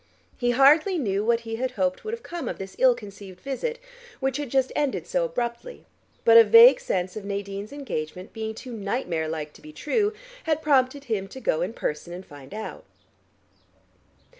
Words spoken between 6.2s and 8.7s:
but a vague sense of Nadine's engagement being